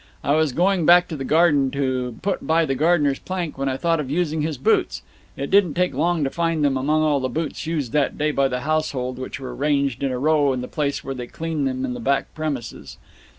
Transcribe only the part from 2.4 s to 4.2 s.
by the gardener's plank, when I thought of